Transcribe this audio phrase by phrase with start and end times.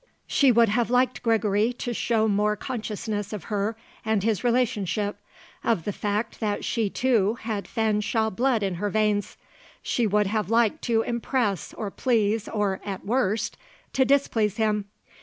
[0.25, 5.19] She would have liked Gregory to show more consciousness of her and his relationship,
[5.63, 9.37] of the fact that she, too, had Fanshawe blood in her veins.
[9.83, 13.57] She would have liked to impress, or please or, at worst,
[13.93, 14.85] to displease him.